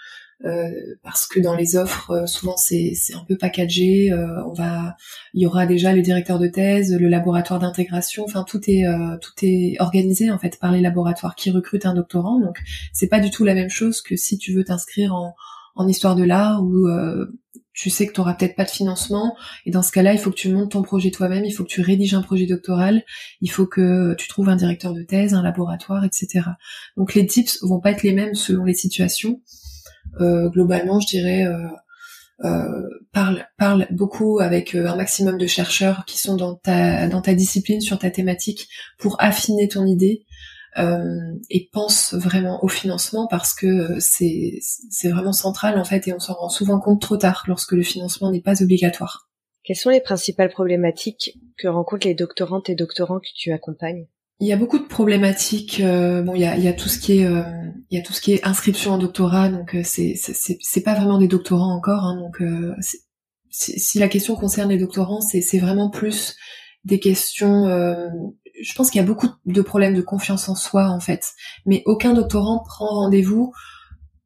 Euh, 0.47 0.71
parce 1.03 1.27
que 1.27 1.39
dans 1.39 1.55
les 1.55 1.77
offres, 1.77 2.13
euh, 2.13 2.27
souvent 2.27 2.57
c'est 2.57 2.95
un 3.15 3.25
peu 3.29 3.37
packagé. 3.37 4.11
Euh, 4.11 4.43
on 4.47 4.55
va, 4.55 4.97
il 5.35 5.43
y 5.43 5.47
aura 5.47 5.67
déjà 5.67 5.93
le 5.93 6.01
directeur 6.01 6.39
de 6.39 6.47
thèse, 6.47 6.97
le 6.99 7.09
laboratoire 7.09 7.61
d'intégration. 7.61 8.25
Enfin, 8.25 8.45
tout 8.45 8.61
est 8.67 8.85
tout 9.21 9.33
est 9.43 9.77
organisé 9.81 10.31
en 10.31 10.39
fait 10.39 10.59
par 10.59 10.73
les 10.73 10.81
laboratoires 10.81 11.35
qui 11.35 11.51
recrutent 11.51 11.87
un 11.87 11.95
doctorant. 11.95 12.41
Donc, 12.41 12.59
c'est 12.93 13.09
pas 13.09 13.21
du 13.21 13.31
tout 13.31 13.45
la 13.45 13.55
même 13.55 13.71
chose 13.71 14.01
que 14.01 14.17
si 14.17 14.39
tu 14.39 14.55
veux 14.55 14.65
t'inscrire 14.65 15.15
en, 15.15 15.35
en 15.77 15.89
histoire 15.89 16.17
de 16.17 16.25
l'art 16.25 16.63
où 16.63 16.89
tu 17.73 17.89
sais 17.89 18.07
que 18.07 18.13
tu 18.13 18.21
auras 18.21 18.35
peut-être 18.35 18.57
pas 18.57 18.65
de 18.65 18.71
financement 18.71 19.37
et 19.65 19.71
dans 19.71 19.83
ce 19.83 19.93
cas-là, 19.93 20.13
il 20.13 20.19
faut 20.19 20.31
que 20.31 20.37
tu 20.37 20.51
montes 20.51 20.73
ton 20.73 20.83
projet 20.83 21.11
toi-même, 21.11 21.45
il 21.45 21.53
faut 21.53 21.65
que 21.65 21.71
tu 21.71 21.81
rédiges 21.81 22.15
un 22.15 22.23
projet 22.23 22.47
doctoral, 22.47 23.05
il 23.41 23.51
faut 23.51 23.67
que 23.67 24.15
tu 24.15 24.29
trouves 24.29 24.49
un 24.49 24.57
directeur 24.57 24.93
de 24.93 25.03
thèse, 25.03 25.35
un 25.35 25.43
laboratoire, 25.43 26.05
etc. 26.05 26.45
Donc 26.97 27.15
les 27.15 27.27
tips 27.27 27.63
vont 27.63 27.81
pas 27.81 27.93
être 27.93 28.03
les 28.03 28.13
mêmes 28.13 28.35
selon 28.35 28.65
les 28.65 28.75
situations. 28.75 29.41
Euh, 30.21 30.49
globalement, 30.51 31.01
je 31.01 31.07
dirais, 31.07 31.47
euh, 31.47 31.69
euh, 32.45 32.83
parle, 33.13 33.47
parle 33.59 33.87
beaucoup 33.91 34.41
avec 34.41 34.75
un 34.75 34.97
maximum 34.97 35.39
de 35.39 35.47
chercheurs 35.47 36.05
qui 36.07 36.19
sont 36.19 36.37
dans 36.37 36.55
ta, 36.55 37.09
dans 37.09 37.23
ta 37.23 37.35
discipline, 37.35 37.81
sur 37.81 37.99
ta 37.99 38.11
thématique, 38.11 38.69
pour 38.99 39.17
affiner 39.21 39.69
ton 39.69 39.87
idée. 39.87 40.25
Euh, 40.79 41.35
et 41.51 41.69
pense 41.73 42.15
vraiment 42.15 42.63
au 42.63 42.69
financement 42.69 43.27
parce 43.27 43.55
que 43.55 43.99
c'est 43.99 44.61
c'est 44.61 45.09
vraiment 45.09 45.33
central 45.33 45.77
en 45.77 45.85
fait 45.85 46.07
et 46.07 46.13
on 46.13 46.21
s'en 46.21 46.35
rend 46.35 46.49
souvent 46.49 46.79
compte 46.79 47.01
trop 47.01 47.17
tard 47.17 47.43
lorsque 47.49 47.73
le 47.73 47.83
financement 47.83 48.31
n'est 48.31 48.41
pas 48.41 48.63
obligatoire. 48.63 49.29
Quelles 49.65 49.77
sont 49.77 49.91
les 49.91 50.01
principales 50.01 50.51
problématiques 50.51 51.39
que 51.59 51.69
rencontrent 51.69 52.07
les 52.07 52.15
doctorantes 52.15 52.71
et 52.71 52.75
doctorants 52.75 53.19
que 53.19 53.29
tu 53.35 53.53
accompagnes? 53.53 54.07
Il 54.39 54.47
y 54.47 54.53
a 54.53 54.57
beaucoup 54.57 54.79
de 54.79 54.87
problématiques. 54.87 55.81
Euh, 55.81 56.23
bon, 56.23 56.35
il 56.35 56.41
y 56.41 56.47
a, 56.47 56.57
il 56.57 56.65
y 56.65 56.69
a 56.69 56.73
tout 56.73 56.89
ce 56.89 56.99
qui 56.99 57.19
est, 57.19 57.27
euh, 57.27 57.43
il 57.91 57.99
y 57.99 58.01
a 58.01 58.03
tout 58.03 58.15
ce 58.15 58.23
qui 58.23 58.33
est 58.33 58.47
inscription 58.47 58.93
en 58.93 58.99
doctorat. 58.99 59.51
Donc 59.51 59.75
euh, 59.75 59.83
c'est, 59.85 60.15
c'est, 60.17 60.57
c'est 60.61 60.83
pas 60.83 60.95
vraiment 60.95 61.19
des 61.19 61.29
doctorants 61.29 61.75
encore. 61.75 62.05
Hein, 62.05 62.17
donc 62.17 62.43
si 63.51 63.99
la 63.99 64.09
question 64.09 64.37
concerne 64.37 64.71
les 64.71 64.79
doctorants, 64.79 65.21
c'est, 65.21 65.43
c'est 65.43 65.59
vraiment 65.59 65.91
plus 65.91 66.37
des 66.85 67.01
questions. 67.01 67.67
Je 68.63 68.75
pense 68.75 68.91
qu'il 68.91 69.01
y 69.01 69.05
a 69.05 69.07
beaucoup 69.07 69.29
de 69.47 69.63
problèmes 69.63 69.95
de 69.95 70.03
confiance 70.03 70.49
en 70.49 70.55
soi 70.55 70.89
en 70.89 71.01
fait. 71.01 71.25
Mais 71.67 71.83
aucun 71.87 72.13
doctorant 72.13 72.63
prend 72.65 72.87
rendez-vous 72.87 73.53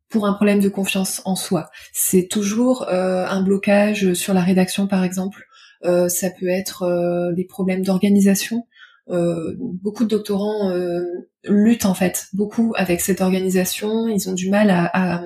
pour 0.09 0.26
un 0.26 0.35
problème 0.35 0.61
de 0.61 0.69
confiance 0.69 1.23
en 1.25 1.37
soi. 1.37 1.71
C'est 1.93 2.29
toujours 2.29 2.88
un 2.88 3.43
blocage 3.43 4.14
sur 4.14 4.33
la 4.33 4.43
rédaction, 4.43 4.87
par 4.87 5.03
exemple. 5.03 5.45
ça 5.83 6.31
peut 6.38 6.49
être 6.49 7.33
des 7.35 7.45
problèmes 7.45 7.83
d'organisation. 7.83 8.67
beaucoup 9.09 10.05
de 10.05 10.11
doctorants 10.11 10.73
luttent 11.45 11.87
en 11.87 11.95
fait 11.95 12.29
beaucoup 12.33 12.75
avec 12.76 13.00
cette 13.00 13.21
organisation. 13.23 14.07
Ils 14.07 14.29
ont 14.31 14.35
du 14.35 14.50
mal 14.50 14.71
à, 14.71 14.85
à, 14.93 15.23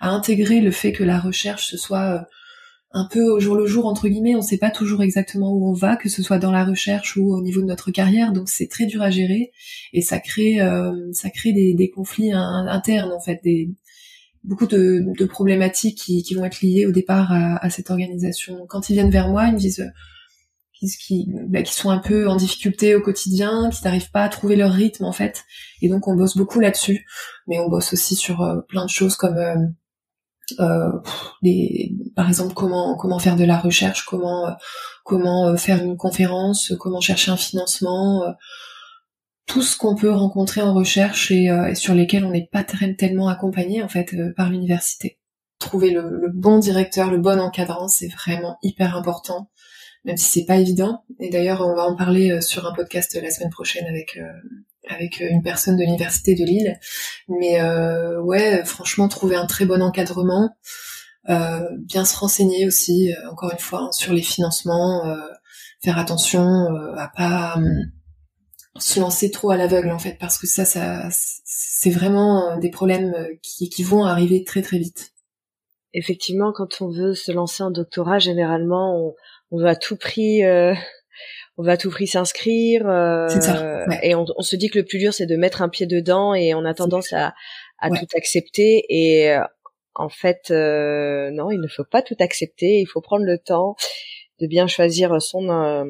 à 0.00 0.10
intégrer 0.10 0.60
le 0.60 0.70
fait 0.70 0.92
que 0.92 1.02
la 1.02 1.18
recherche 1.18 1.66
ce 1.68 1.76
soit 1.76 2.24
un 2.92 3.06
peu 3.10 3.22
au 3.22 3.38
jour 3.38 3.54
le 3.54 3.66
jour 3.66 3.86
entre 3.86 4.08
guillemets, 4.08 4.34
on 4.34 4.38
ne 4.38 4.44
sait 4.44 4.58
pas 4.58 4.70
toujours 4.70 5.02
exactement 5.02 5.52
où 5.52 5.68
on 5.68 5.72
va, 5.72 5.96
que 5.96 6.08
ce 6.08 6.22
soit 6.22 6.38
dans 6.38 6.50
la 6.50 6.64
recherche 6.64 7.16
ou 7.16 7.32
au 7.32 7.40
niveau 7.40 7.60
de 7.60 7.66
notre 7.66 7.90
carrière, 7.90 8.32
donc 8.32 8.48
c'est 8.48 8.68
très 8.68 8.86
dur 8.86 9.02
à 9.02 9.10
gérer 9.10 9.52
et 9.92 10.02
ça 10.02 10.18
crée 10.18 10.60
euh, 10.60 10.92
ça 11.12 11.30
crée 11.30 11.52
des, 11.52 11.90
conflits 11.90 12.32
internes 12.32 13.12
en 13.12 13.20
fait, 13.20 13.40
des 13.44 13.70
beaucoup 14.42 14.66
de, 14.66 15.24
problématiques 15.26 15.98
qui, 15.98 16.34
vont 16.34 16.44
être 16.44 16.62
liées 16.62 16.86
au 16.86 16.92
départ 16.92 17.30
à, 17.32 17.68
cette 17.70 17.90
organisation. 17.90 18.66
Quand 18.68 18.88
ils 18.88 18.94
viennent 18.94 19.10
vers 19.10 19.28
moi, 19.28 19.46
ils 19.46 19.54
me 19.54 19.58
disent 19.58 19.84
qui, 20.80 21.28
bah, 21.48 21.62
qui, 21.62 21.74
sont 21.74 21.90
un 21.90 21.98
peu 21.98 22.26
en 22.26 22.36
difficulté 22.36 22.94
au 22.94 23.02
quotidien, 23.02 23.68
qui 23.70 23.84
n'arrivent 23.84 24.10
pas 24.10 24.24
à 24.24 24.28
trouver 24.30 24.56
leur 24.56 24.72
rythme 24.72 25.04
en 25.04 25.12
fait, 25.12 25.44
et 25.82 25.88
donc 25.88 26.08
on 26.08 26.16
bosse 26.16 26.36
beaucoup 26.36 26.58
là-dessus, 26.58 27.06
mais 27.46 27.60
on 27.60 27.68
bosse 27.68 27.92
aussi 27.92 28.16
sur 28.16 28.40
euh, 28.40 28.60
plein 28.68 28.86
de 28.86 28.90
choses 28.90 29.14
comme 29.14 29.36
euh, 30.58 30.90
euh, 31.44 31.50
par 32.16 32.28
exemple 32.28 32.54
comment 32.54 33.18
faire 33.18 33.36
de 33.36 33.44
la 33.44 33.58
recherche, 33.58 34.04
comment 34.04 34.48
euh, 34.48 34.52
euh, 35.12 35.56
faire 35.56 35.82
une 35.82 35.96
conférence, 35.96 36.72
comment 36.78 37.00
chercher 37.00 37.30
un 37.30 37.36
financement, 37.36 38.24
tout 39.46 39.62
ce 39.62 39.76
qu'on 39.76 39.94
peut 39.94 40.12
rencontrer 40.12 40.62
en 40.62 40.74
recherche 40.74 41.30
et, 41.30 41.50
sur 41.74 41.94
lesquels 41.94 42.24
on 42.24 42.30
n'est 42.30 42.48
pas 42.50 42.64
tellement 42.64 43.28
accompagné 43.28 43.82
en 43.82 43.88
fait 43.88 44.14
par 44.36 44.50
l'université. 44.50 45.18
Trouver 45.58 45.90
le, 45.90 46.08
le, 46.08 46.30
bon 46.32 46.58
directeur, 46.58 47.10
le 47.10 47.18
bon 47.18 47.38
encadrant, 47.38 47.88
c'est 47.88 48.08
vraiment 48.08 48.56
hyper 48.62 48.96
important, 48.96 49.50
même 50.04 50.16
si 50.16 50.40
c'est 50.40 50.46
pas 50.46 50.56
évident. 50.56 51.04
Et 51.18 51.28
d'ailleurs, 51.28 51.60
on 51.60 51.74
va 51.74 51.84
en 51.84 51.96
parler 51.96 52.40
sur 52.40 52.66
un 52.66 52.72
podcast 52.72 53.18
la 53.20 53.30
semaine 53.30 53.50
prochaine 53.50 53.86
avec 53.86 54.18
avec 54.88 55.20
euh, 55.20 55.28
une 55.30 55.42
personne 55.42 55.76
de 55.76 55.82
l'université 55.82 56.34
de 56.34 56.44
Lille. 56.44 56.78
Mais 57.28 57.60
euh, 57.60 58.20
ouais, 58.20 58.64
franchement, 58.64 59.08
trouver 59.08 59.36
un 59.36 59.46
très 59.46 59.66
bon 59.66 59.82
encadrement, 59.82 60.50
euh, 61.28 61.60
bien 61.78 62.04
se 62.04 62.16
renseigner 62.16 62.66
aussi, 62.66 63.12
euh, 63.12 63.30
encore 63.30 63.52
une 63.52 63.58
fois, 63.58 63.80
hein, 63.80 63.92
sur 63.92 64.12
les 64.12 64.22
financements, 64.22 65.16
faire 65.82 65.98
attention 65.98 66.66
à 66.96 67.08
pas 67.08 67.58
se 68.78 69.00
lancer 69.00 69.30
trop 69.30 69.50
à 69.50 69.56
l'aveugle 69.56 69.90
en 69.90 69.98
fait, 69.98 70.16
parce 70.18 70.38
que 70.38 70.46
ça, 70.46 70.64
ça, 70.64 71.08
c'est 71.10 71.90
vraiment 71.90 72.58
des 72.58 72.70
problèmes 72.70 73.14
qui, 73.42 73.68
qui 73.68 73.82
vont 73.82 74.04
arriver 74.04 74.44
très 74.44 74.62
très 74.62 74.78
vite. 74.78 75.12
Effectivement, 75.92 76.52
quand 76.52 76.80
on 76.80 76.90
veut 76.90 77.14
se 77.14 77.32
lancer 77.32 77.62
en 77.62 77.70
doctorat, 77.70 78.18
généralement, 78.18 78.96
on, 78.96 79.14
on 79.50 79.58
veut 79.58 79.68
à 79.68 79.76
tout 79.76 79.96
prix 79.96 80.42
on 81.60 81.62
va 81.62 81.76
tout 81.76 81.90
prix 81.90 82.06
s'inscrire 82.06 82.88
euh, 82.88 83.28
et 84.02 84.14
on, 84.14 84.24
se 84.40 84.56
dit 84.56 84.70
que 84.70 84.78
le 84.78 84.84
plus 84.86 84.98
dur 84.98 85.12
c'est 85.12 85.26
de 85.26 85.36
mettre 85.36 85.60
un 85.60 85.68
pied 85.68 85.86
dedans 85.86 86.32
et 86.32 86.54
on 86.54 86.64
a 86.64 86.72
tendance 86.72 87.12
à, 87.12 87.34
tout 87.82 88.06
accepter 88.16 88.86
et 88.88 89.30
euh, 89.30 89.42
en 89.94 90.08
fait 90.08 90.50
euh, 90.50 91.30
non 91.30 91.50
il 91.50 91.60
ne 91.60 91.68
faut 91.68 91.84
pas 91.84 92.00
tout 92.00 92.16
accepter. 92.18 92.80
Il 92.80 92.86
faut 92.86 93.02
prendre 93.02 93.26
le 93.26 93.36
temps 93.38 93.76
de 94.40 94.46
bien 94.46 94.66
choisir 94.68 95.20
son 95.20 95.84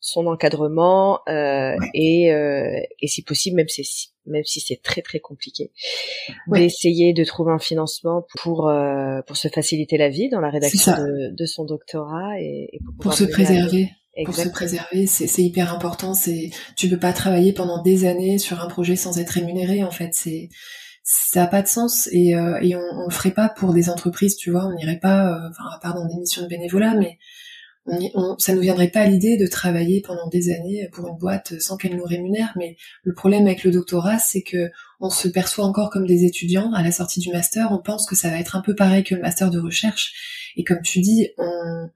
son 0.00 0.26
encadrement 0.26 1.20
et, 1.28 2.28
et 2.28 3.06
si 3.08 3.22
possible 3.22 3.56
même 3.56 3.68
si 3.68 4.10
même 4.24 4.44
si 4.44 4.60
c'est 4.60 4.80
très 4.82 5.02
très 5.02 5.20
compliqué 5.20 5.70
d'essayer 6.46 7.12
de 7.12 7.24
trouver 7.24 7.52
un 7.52 7.58
financement 7.58 8.26
pour 8.40 8.72
pour 9.26 9.36
se 9.36 9.48
faciliter 9.48 9.98
la 9.98 10.08
vie 10.08 10.30
dans 10.30 10.40
la 10.40 10.48
rédaction 10.48 10.92
de, 10.98 11.44
son 11.44 11.66
doctorat 11.66 12.40
et, 12.40 12.80
pour, 13.00 13.12
se 13.12 13.24
préserver 13.24 13.90
pour 14.24 14.34
se 14.34 14.48
préserver, 14.48 15.06
c'est 15.06 15.42
hyper 15.42 15.72
important. 15.72 16.14
C'est 16.14 16.50
tu 16.76 16.88
peux 16.88 16.98
pas 16.98 17.12
travailler 17.12 17.52
pendant 17.52 17.82
des 17.82 18.04
années 18.04 18.38
sur 18.38 18.60
un 18.60 18.68
projet 18.68 18.96
sans 18.96 19.18
être 19.18 19.30
rémunéré. 19.30 19.82
En 19.84 19.90
fait, 19.90 20.10
c'est 20.12 20.50
ça 21.02 21.44
a 21.44 21.46
pas 21.46 21.62
de 21.62 21.68
sens 21.68 22.08
et, 22.12 22.34
euh, 22.36 22.58
et 22.62 22.76
on, 22.76 22.80
on, 22.80 23.04
le 23.08 23.12
ferait 23.12 23.32
pas 23.32 23.48
pour 23.48 23.72
des 23.72 23.90
entreprises, 23.90 24.36
tu 24.36 24.50
vois. 24.50 24.66
On 24.66 24.74
n'irait 24.74 25.00
pas, 25.00 25.26
euh, 25.28 25.48
enfin 25.50 25.64
à 25.74 25.78
part 25.80 25.94
dans 25.94 26.06
des 26.06 26.14
missions 26.14 26.42
de 26.42 26.46
bénévolat, 26.46 26.94
mais 26.94 27.18
on, 27.86 27.98
on, 28.14 28.38
ça 28.38 28.54
nous 28.54 28.60
viendrait 28.60 28.88
pas 28.88 29.00
à 29.00 29.06
l'idée 29.06 29.36
de 29.36 29.46
travailler 29.46 30.00
pendant 30.02 30.28
des 30.28 30.52
années 30.52 30.88
pour 30.92 31.08
une 31.08 31.16
boîte 31.16 31.58
sans 31.58 31.76
qu'elle 31.76 31.96
nous 31.96 32.04
rémunère. 32.04 32.52
Mais 32.56 32.76
le 33.02 33.14
problème 33.14 33.46
avec 33.46 33.64
le 33.64 33.72
doctorat, 33.72 34.18
c'est 34.18 34.42
que 34.42 34.70
on 35.00 35.10
se 35.10 35.26
perçoit 35.26 35.64
encore 35.64 35.90
comme 35.90 36.06
des 36.06 36.24
étudiants 36.24 36.72
à 36.72 36.82
la 36.82 36.92
sortie 36.92 37.18
du 37.18 37.30
master. 37.30 37.72
On 37.72 37.78
pense 37.78 38.06
que 38.06 38.14
ça 38.14 38.30
va 38.30 38.38
être 38.38 38.54
un 38.56 38.60
peu 38.60 38.74
pareil 38.74 39.02
que 39.02 39.14
le 39.14 39.22
master 39.22 39.50
de 39.50 39.58
recherche. 39.58 40.12
Et 40.56 40.64
comme 40.64 40.82
tu 40.82 41.00
dis, 41.00 41.30
on 41.38 41.88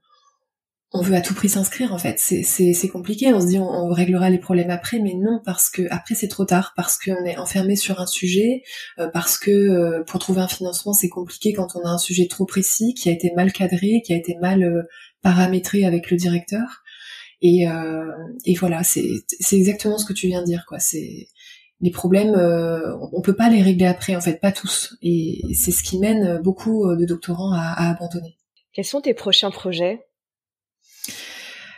on 0.93 1.01
veut 1.01 1.15
à 1.15 1.21
tout 1.21 1.33
prix 1.33 1.49
s'inscrire 1.49 1.93
en 1.93 1.97
fait. 1.97 2.17
C'est 2.19 2.89
compliqué. 2.89 3.33
On 3.33 3.41
se 3.41 3.47
dit 3.47 3.59
on, 3.59 3.89
réglera 3.89 4.29
les 4.29 4.37
problèmes 4.37 4.69
après, 4.69 4.99
mais 4.99 5.13
non 5.15 5.41
parce 5.43 5.69
que 5.69 5.81
après 5.89 6.15
c'est 6.15 6.27
trop 6.27 6.45
tard, 6.45 6.73
parce 6.75 6.97
qu'on 6.97 7.25
est 7.25 7.37
enfermé 7.37 7.75
sur 7.75 7.99
un 7.99 8.07
sujet, 8.07 8.63
euh, 8.99 9.09
parce 9.09 9.37
que 9.37 9.51
euh, 9.51 10.03
pour 10.05 10.19
trouver 10.19 10.41
un 10.41 10.47
financement 10.47 10.93
c'est 10.93 11.09
compliqué 11.09 11.53
quand 11.53 11.75
on 11.75 11.85
a 11.85 11.89
un 11.89 11.97
sujet 11.97 12.27
trop 12.27 12.45
précis, 12.45 12.93
qui 12.93 13.09
a 13.09 13.11
été 13.11 13.31
mal 13.35 13.51
cadré, 13.51 14.01
qui 14.05 14.13
a 14.13 14.15
été 14.15 14.35
mal 14.41 14.63
euh, 14.63 14.83
paramétré 15.21 15.85
avec 15.85 16.09
le 16.09 16.17
directeur. 16.17 16.83
Et, 17.41 17.65
et 18.45 18.55
voilà, 18.55 18.83
c'est 18.83 19.21
exactement 19.51 19.99
ce 19.99 20.05
que 20.05 20.13
tu 20.13 20.25
viens 20.25 20.41
de 20.41 20.47
dire 20.47 20.65
quoi. 20.67 20.79
C'est 20.79 21.27
les 21.81 21.91
problèmes, 21.91 22.33
on 22.33 23.21
peut 23.21 23.35
pas 23.35 23.49
les 23.49 23.61
régler 23.61 23.85
après 23.85 24.15
en 24.15 24.21
fait, 24.21 24.41
pas 24.41 24.51
tous. 24.51 24.95
Et 25.03 25.43
c'est 25.53 25.69
ce 25.69 25.83
qui 25.83 25.99
mène 25.99 26.39
beaucoup 26.41 26.87
de 26.95 27.05
doctorants 27.05 27.53
à, 27.53 27.59
à 27.59 27.91
abandonner. 27.91 28.37
Quels 28.73 28.85
sont 28.85 29.01
tes 29.01 29.13
prochains 29.13 29.51
projets? 29.51 30.01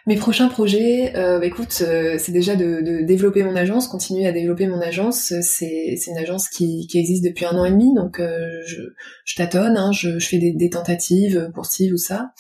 Mes 0.10 0.16
prochains 0.16 0.48
projets, 0.48 1.16
euh, 1.16 1.38
bah, 1.38 1.46
écoute, 1.46 1.84
euh, 1.84 2.16
c'est 2.18 2.32
déjà 2.32 2.56
de, 2.56 3.04
développer 3.04 3.44
mon 3.44 3.56
agence, 3.56 3.88
continuer 3.88 4.26
à 4.26 4.32
développer 4.32 4.66
mon 4.66 4.82
agence. 4.82 5.34
C'est, 5.42 6.00
une 6.08 6.18
agence 6.18 6.50
qui, 6.50 6.88
existe 6.96 7.24
depuis 7.24 7.46
un 7.46 7.56
an 7.56 7.64
et 7.64 7.70
demi, 7.70 7.94
donc 7.94 8.20
euh, 8.20 8.60
je, 8.66 9.36
tâtonne, 9.36 9.78
hein, 9.78 9.92
je, 9.92 10.18
fais 10.18 10.40
des, 10.40 10.70
tentatives 10.72 11.52
pour 11.54 11.68
ci 11.68 11.94
ou 11.94 11.98
ça. 11.98 12.32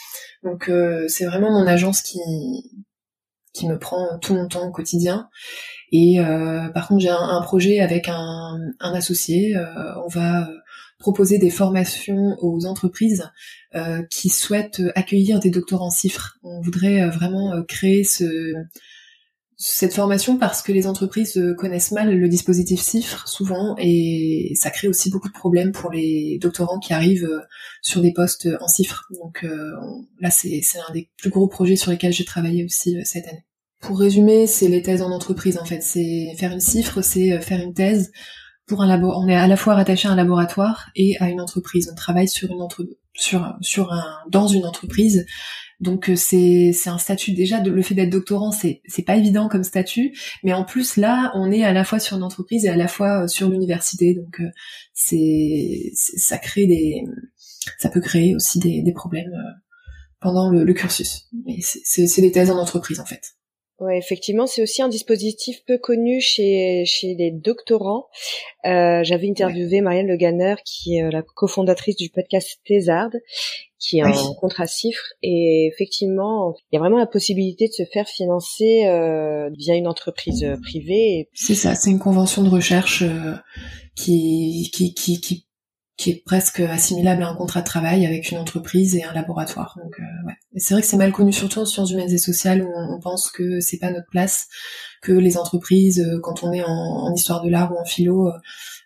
Donc 0.41 0.71
c'est 1.09 1.25
vraiment 1.25 1.51
mon 1.51 1.67
agence 1.67 2.01
qui, 2.01 2.17
qui 3.53 3.67
me 3.67 3.77
prend 3.77 4.17
tout 4.17 4.33
mon 4.33 4.47
temps 4.47 4.67
au 4.67 4.71
quotidien. 4.71 5.29
Et 5.91 6.17
par 6.73 6.88
contre, 6.88 7.01
j'ai 7.01 7.09
un, 7.09 7.41
projet 7.43 7.81
avec 7.81 8.09
un, 8.09 8.57
un 8.79 8.93
associé. 8.93 9.55
on 10.03 10.07
va 10.07 10.49
proposer 11.00 11.38
des 11.38 11.50
formations 11.50 12.38
aux 12.39 12.65
entreprises 12.65 13.32
euh, 13.74 14.03
qui 14.12 14.29
souhaitent 14.29 14.82
accueillir 14.96 15.39
des 15.39 15.50
doctorants 15.50 15.88
en 15.88 15.91
CIFRE. 15.91 16.38
On 16.44 16.62
voudrait 16.62 17.01
euh, 17.01 17.10
vraiment 17.10 17.53
euh, 17.53 17.63
créer 17.63 18.03
ce, 18.03 18.53
cette 19.56 19.94
formation 19.94 20.38
parce 20.38 20.62
que 20.62 20.74
les 20.74 20.88
entreprises 20.88 21.41
connaissent 21.58 21.91
mal 21.91 22.13
le 22.13 22.29
dispositif 22.29 22.82
CIFRE 22.82 23.27
souvent 23.27 23.75
et 23.77 24.51
ça 24.56 24.70
crée 24.72 24.89
aussi 24.89 25.10
beaucoup 25.10 25.29
de 25.29 25.34
problèmes 25.34 25.72
pour 25.72 25.89
les 25.91 26.38
doctorants 26.41 26.79
qui 26.79 26.94
arrivent 26.94 27.29
sur 27.82 28.01
des 28.01 28.13
postes 28.13 28.48
en 28.62 28.68
CIFRE. 28.68 29.06
Donc 29.22 29.46
là, 30.22 30.29
c'est 30.32 30.62
un 30.88 30.94
des 30.94 31.10
plus 31.18 31.29
gros 31.29 31.50
projets 31.50 31.75
sur 31.75 31.91
lesquels 31.91 32.13
j'ai 32.13 32.24
travaillé 32.24 32.63
aussi 32.63 32.96
cette 33.03 33.27
année. 33.27 33.44
Pour 33.82 34.00
résumer, 34.00 34.48
c'est 34.48 34.70
les 34.70 34.82
thèses 34.82 35.01
en 35.01 35.12
entreprise 35.12 35.58
en 35.58 35.65
fait. 35.65 35.84
C'est 35.84 36.34
faire 36.38 36.53
une 36.53 36.62
CIFRE, 36.62 37.03
c'est 37.03 37.41
faire 37.41 37.60
une 37.62 37.74
thèse 37.74 38.12
pour 38.69 38.83
un 38.83 39.01
on 39.01 39.27
est 39.27 39.35
à 39.35 39.47
la 39.47 39.57
fois 39.57 39.75
rattaché 39.75 40.07
à 40.07 40.11
un 40.11 40.15
laboratoire 40.15 40.91
et 40.95 41.17
à 41.19 41.29
une 41.29 41.41
entreprise. 41.41 41.89
On 41.91 41.95
travaille 41.95 42.27
sur 42.27 42.49
une 42.51 42.61
entre, 42.61 42.85
dans 44.29 44.47
une 44.47 44.65
entreprise. 44.65 45.25
Donc 45.79 46.09
euh, 46.09 46.15
c'est 46.15 46.73
un 46.88 46.97
statut 46.97 47.31
déjà 47.31 47.61
le 47.61 47.81
fait 47.81 47.95
d'être 47.95 48.09
doctorant, 48.09 48.51
c'est 48.51 48.81
c'est 48.85 49.03
pas 49.03 49.15
évident 49.15 49.47
comme 49.47 49.63
statut, 49.63 50.13
mais 50.43 50.51
en 50.53 50.65
plus 50.65 50.97
là, 50.97 51.31
on 51.35 51.51
est 51.51 51.63
à 51.63 51.71
la 51.71 51.85
fois 51.85 51.99
sur 51.99 52.17
une 52.17 52.23
entreprise 52.23 52.65
et 52.65 52.69
à 52.69 52.75
la 52.75 52.89
fois 52.89 53.23
euh, 53.23 53.27
sur 53.27 53.49
l'université. 53.49 54.13
Donc 54.13 54.41
euh, 54.41 54.49
c'est 54.93 55.91
ça 55.93 56.38
crée 56.38 56.67
des 56.67 57.03
ça 57.77 57.89
peut 57.89 58.01
créer 58.01 58.35
aussi 58.35 58.59
des, 58.59 58.93
problèmes 58.93 59.31
pendant 60.19 60.49
le, 60.49 60.65
le 60.65 60.73
cursus. 60.73 61.29
Mais 61.45 61.59
c'est 61.61 62.07
c'est 62.07 62.21
des 62.21 62.31
thèses 62.31 62.51
en 62.51 62.57
entreprise 62.57 62.99
en 62.99 63.05
fait. 63.05 63.38
Ouais, 63.79 63.98
effectivement, 63.98 64.45
c'est 64.45 64.62
aussi 64.62 64.81
un 64.81 64.89
dispositif 64.89 65.63
peu 65.65 65.77
connu 65.77 66.19
chez 66.19 66.83
chez 66.86 67.15
les 67.15 67.31
doctorants. 67.31 68.07
Euh, 68.65 69.03
J'avais 69.03 69.29
interviewé 69.29 69.79
Marianne 69.79 70.07
Le 70.07 70.17
Ganner, 70.17 70.55
qui 70.65 70.98
est 70.98 71.03
euh, 71.03 71.09
la 71.12 71.21
cofondatrice 71.21 71.95
du 71.95 72.09
podcast 72.09 72.59
Thésard, 72.65 73.12
qui 73.79 74.00
est 74.00 74.01
un 74.01 74.12
contrat 74.39 74.67
cifre. 74.67 75.13
Et 75.24 75.69
effectivement, 75.71 76.55
il 76.71 76.75
y 76.75 76.77
a 76.77 76.79
vraiment 76.79 76.98
la 76.98 77.07
possibilité 77.07 77.67
de 77.67 77.74
se 77.74 77.86
faire 77.86 78.07
financer 78.07 78.86
euh, 78.86 79.50
via 79.57 79.75
une 79.75 79.88
entreprise 79.88 80.43
euh, 80.43 80.57
privée. 80.62 81.29
C'est 81.33 81.55
ça, 81.55 81.74
c'est 81.75 81.89
une 81.89 82.00
convention 82.00 82.43
de 82.43 82.50
recherche 82.50 83.03
euh, 83.03 83.36
qui, 83.95 84.69
qui 84.74 84.93
qui 84.93 85.21
qui 85.21 85.45
qui 86.00 86.12
est 86.12 86.24
presque 86.24 86.62
assimilable 86.62 87.24
à 87.24 87.27
un 87.27 87.36
contrat 87.36 87.60
de 87.60 87.65
travail 87.65 88.06
avec 88.06 88.32
une 88.32 88.38
entreprise 88.38 88.96
et 88.96 89.03
un 89.03 89.12
laboratoire. 89.12 89.77
Donc 89.84 90.00
ouais. 90.25 90.34
c'est 90.56 90.74
vrai 90.74 90.82
que 90.82 90.88
c'est 90.88 90.96
mal 90.96 91.12
connu 91.12 91.34
surtout 91.34 91.60
en 91.60 91.65
sciences 91.65 91.91
humaines 91.91 92.12
et 92.12 92.18
sociales 92.18 92.63
où 92.63 92.72
on, 92.74 93.00
pense 93.01 93.29
que 93.29 93.60
c'est 93.60 93.79
pas 93.79 93.91
notre 93.91 94.08
place, 94.10 94.48
que 95.01 95.12
les 95.12 95.38
entreprises 95.38 96.06
quand 96.24 96.41
on 96.44 96.53
est 96.53 96.63
en, 96.63 97.13
histoire 97.13 97.44
de 97.44 97.50
l'art 97.50 97.74
ou 97.74 97.77
en 97.77 97.84
philo 97.84 98.32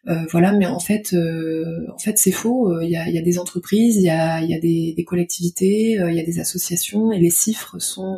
euh, 0.07 0.25
voilà, 0.31 0.51
mais 0.51 0.65
en 0.65 0.79
fait, 0.79 1.13
euh, 1.13 1.85
en 1.93 1.97
fait, 1.97 2.17
c'est 2.17 2.31
faux. 2.31 2.81
Il 2.81 2.89
y 2.89 2.97
a, 2.97 3.09
y 3.09 3.17
a, 3.17 3.21
des 3.21 3.39
entreprises, 3.39 3.95
il 3.95 4.03
y 4.03 4.09
a, 4.09 4.41
y 4.41 4.53
a 4.53 4.59
des, 4.59 4.93
des 4.97 5.03
collectivités, 5.05 5.91
il 5.91 6.13
y 6.13 6.19
a 6.19 6.25
des 6.25 6.39
associations, 6.39 7.13
et 7.13 7.19
les 7.19 7.29
chiffres 7.29 7.79
sont 7.79 8.17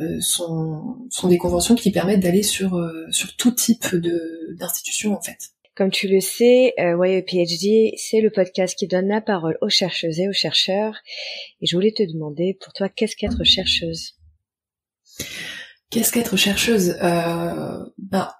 euh, 0.00 0.20
sont, 0.20 1.06
sont 1.08 1.28
des 1.28 1.38
conventions 1.38 1.76
qui 1.76 1.90
permettent 1.92 2.20
d'aller 2.20 2.42
sur 2.42 2.78
sur 3.10 3.36
tout 3.36 3.52
type 3.52 3.94
de 3.94 4.54
d'institutions 4.58 5.16
en 5.16 5.22
fait. 5.22 5.52
Comme 5.74 5.90
tu 5.90 6.06
le 6.06 6.20
sais, 6.20 6.74
euh, 6.78 7.22
PhD, 7.22 7.94
c'est 7.96 8.20
le 8.20 8.30
podcast 8.30 8.76
qui 8.78 8.86
donne 8.86 9.08
la 9.08 9.22
parole 9.22 9.56
aux 9.62 9.70
chercheuses 9.70 10.20
et 10.20 10.28
aux 10.28 10.32
chercheurs. 10.34 10.96
Et 11.62 11.66
je 11.66 11.74
voulais 11.74 11.92
te 11.92 12.02
demander, 12.02 12.58
pour 12.60 12.74
toi, 12.74 12.90
qu'est-ce 12.90 13.16
qu'être 13.16 13.42
chercheuse? 13.44 14.18
Qu'est-ce 15.90 16.12
qu'être 16.12 16.36
chercheuse? 16.36 16.96
Euh, 17.02 17.84
bah, 17.96 18.34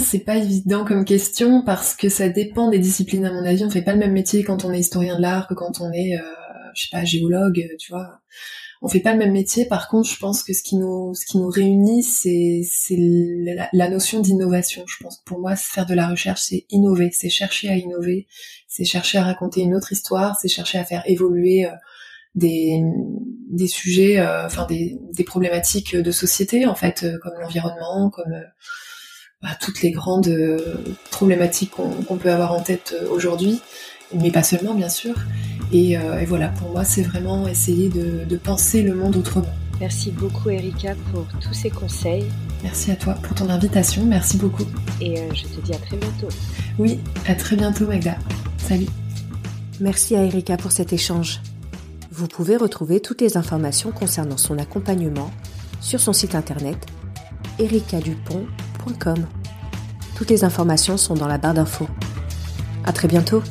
c'est 0.00 0.24
pas 0.24 0.36
évident 0.36 0.84
comme 0.84 1.04
question 1.04 1.62
parce 1.62 1.94
que 1.94 2.08
ça 2.08 2.28
dépend 2.28 2.70
des 2.70 2.80
disciplines 2.80 3.24
à 3.24 3.32
mon 3.32 3.44
avis. 3.44 3.64
On 3.64 3.70
fait 3.70 3.82
pas 3.82 3.92
le 3.92 3.98
même 3.98 4.12
métier 4.12 4.42
quand 4.42 4.64
on 4.64 4.72
est 4.72 4.80
historien 4.80 5.16
de 5.16 5.22
l'art 5.22 5.46
que 5.46 5.54
quand 5.54 5.80
on 5.80 5.92
est, 5.92 6.16
euh, 6.16 6.22
je 6.74 6.82
sais 6.82 6.88
pas, 6.90 7.04
géologue, 7.04 7.68
tu 7.78 7.92
vois. 7.92 8.20
On 8.84 8.88
fait 8.88 9.00
pas 9.00 9.12
le 9.12 9.18
même 9.18 9.32
métier. 9.32 9.64
Par 9.64 9.88
contre, 9.88 10.08
je 10.08 10.18
pense 10.18 10.42
que 10.42 10.52
ce 10.52 10.62
qui 10.62 10.76
nous, 10.76 11.14
ce 11.14 11.24
qui 11.24 11.38
nous 11.38 11.48
réunit, 11.48 12.02
c'est, 12.02 12.60
c'est 12.70 12.96
la, 13.72 13.88
notion 13.88 14.20
d'innovation. 14.20 14.84
Je 14.86 15.02
pense 15.02 15.18
que 15.18 15.24
pour 15.24 15.40
moi, 15.40 15.56
faire 15.56 15.86
de 15.86 15.94
la 15.94 16.08
recherche, 16.08 16.42
c'est 16.42 16.66
innover, 16.70 17.10
c'est 17.12 17.30
chercher 17.30 17.70
à 17.70 17.76
innover, 17.76 18.26
c'est 18.68 18.84
chercher 18.84 19.18
à 19.18 19.24
raconter 19.24 19.62
une 19.62 19.74
autre 19.74 19.92
histoire, 19.92 20.38
c'est 20.40 20.48
chercher 20.48 20.78
à 20.78 20.84
faire 20.84 21.02
évoluer. 21.06 21.66
Euh, 21.66 21.70
des, 22.36 22.82
des 23.48 23.68
sujets, 23.68 24.18
euh, 24.18 24.46
enfin 24.46 24.66
des, 24.66 24.98
des 25.12 25.22
problématiques 25.22 25.94
de 25.94 26.10
société 26.10 26.66
en 26.66 26.74
fait, 26.74 27.06
comme 27.22 27.34
l'environnement, 27.40 28.10
comme 28.10 28.34
toutes 29.60 29.82
les 29.82 29.90
grandes 29.90 30.28
euh, 30.28 30.58
problématiques 31.10 31.70
qu'on 31.70 32.16
peut 32.16 32.30
avoir 32.30 32.52
en 32.52 32.60
tête 32.60 32.94
euh, 33.00 33.08
aujourd'hui, 33.10 33.60
mais 34.14 34.30
pas 34.30 34.42
seulement 34.42 34.74
bien 34.74 34.88
sûr. 34.88 35.14
Euh, 35.74 36.20
et, 36.20 36.24
voilà, 36.24 36.48
pour 36.48 36.70
moi, 36.70 36.84
c'est 36.84 37.02
vraiment 37.02 37.48
essayer 37.48 37.88
de, 37.88 38.36
penser 38.36 38.82
le 38.82 38.94
monde 38.94 39.16
autrement. 39.16 39.52
Merci 39.80 40.10
beaucoup 40.12 40.50
Erika 40.50 40.94
pour 41.12 41.26
tous 41.40 41.52
ces 41.52 41.70
conseils. 41.70 42.24
Merci 42.62 42.92
à 42.92 42.96
toi 42.96 43.14
pour 43.14 43.34
ton 43.34 43.48
invitation, 43.48 44.04
merci 44.04 44.36
beaucoup. 44.36 44.64
Et 45.00 45.16
je 45.34 45.42
te 45.42 45.60
dis 45.60 45.72
à 45.72 45.78
très 45.78 45.96
bientôt. 45.96 46.28
Oui, 46.78 47.00
à 47.26 47.34
très 47.34 47.56
bientôt 47.56 47.86
Magda. 47.86 48.16
Salut. 48.58 48.86
Merci 49.80 50.14
à 50.14 50.22
Erika 50.22 50.56
pour 50.56 50.72
cet 50.72 50.92
échange. 50.92 51.40
Vous 52.10 52.28
pouvez 52.28 52.56
retrouver 52.56 53.00
toutes 53.00 53.20
les 53.20 53.36
informations 53.36 53.90
concernant 53.90 54.36
son 54.36 54.58
accompagnement 54.58 55.30
sur 55.80 56.00
son 56.00 56.12
site 56.12 56.34
internet 56.34 56.86
ericadupont.com 57.58 59.26
toutes 60.14 60.30
les 60.30 60.44
informations 60.44 60.96
sont 60.96 61.14
dans 61.14 61.26
la 61.26 61.38
barre 61.38 61.54
d'infos. 61.54 61.88
À 62.84 62.92
très 62.92 63.08
bientôt! 63.08 63.42